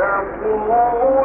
[0.00, 1.23] ويقولون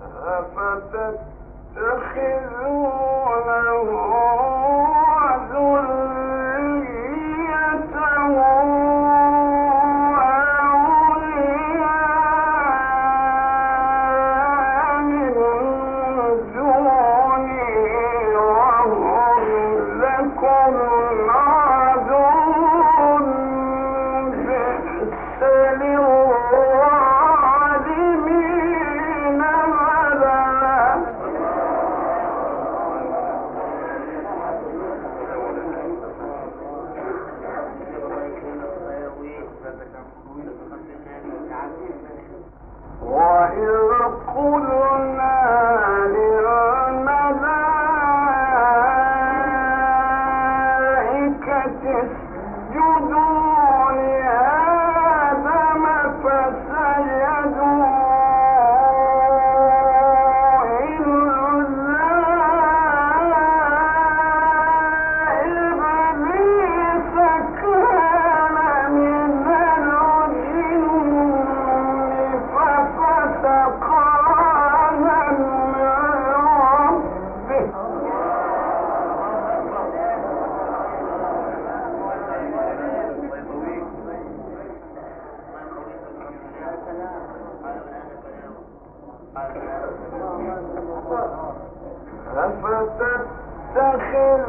[0.00, 0.44] ورأى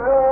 [0.02, 0.31] Lord.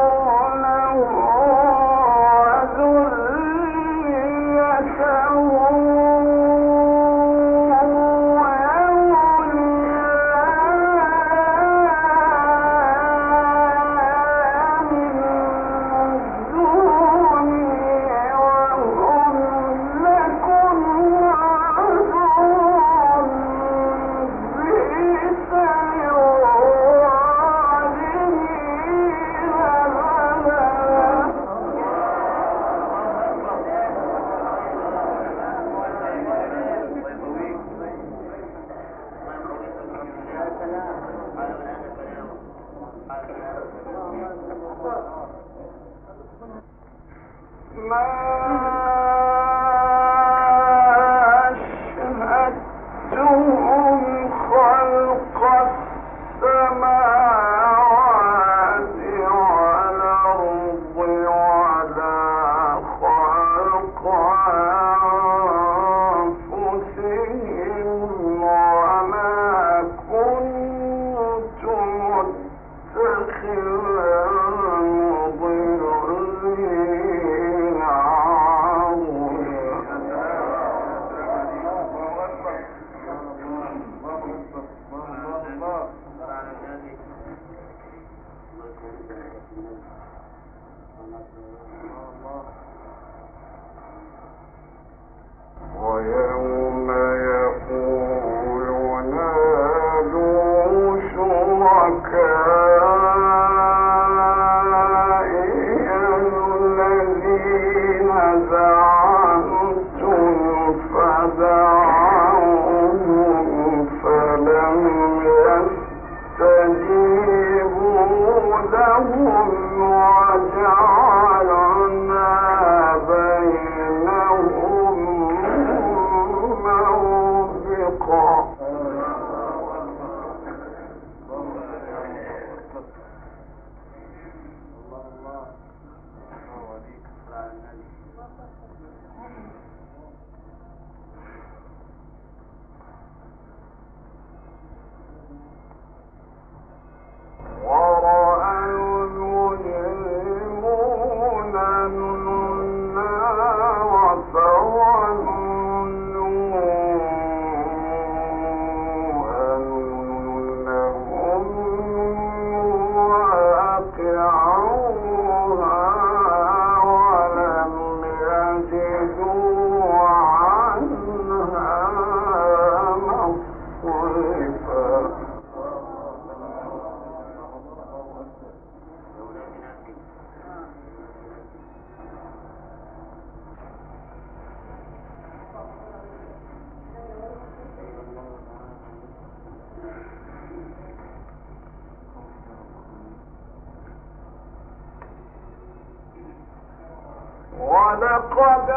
[197.69, 198.67] ولقد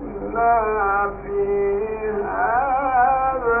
[0.00, 0.54] صرفنا
[1.22, 1.42] في
[2.24, 3.60] هذا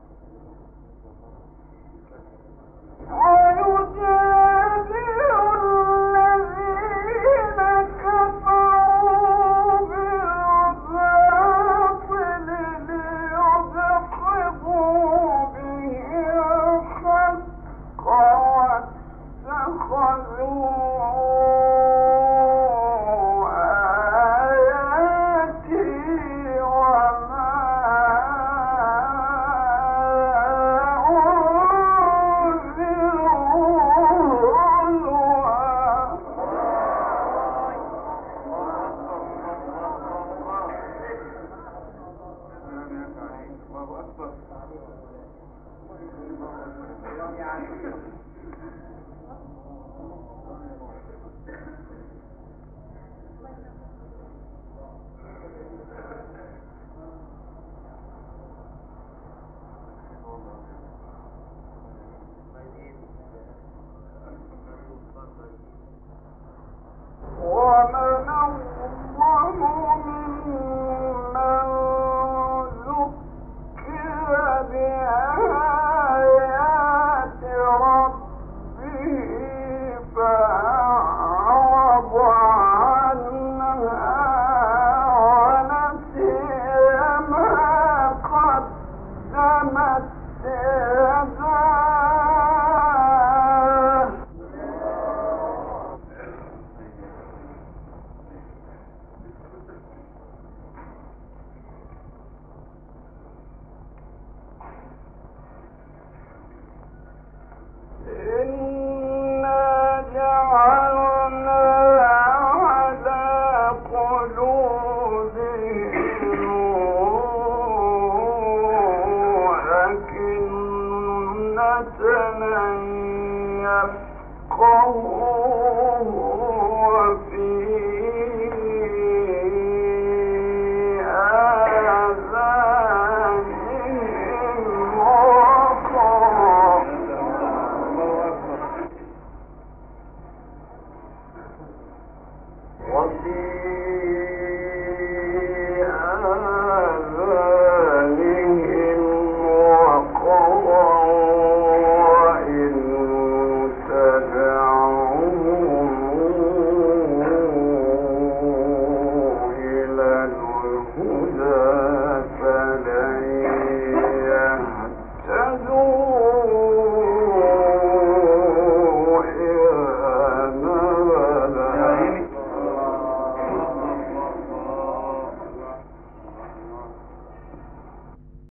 [114.27, 114.60] no.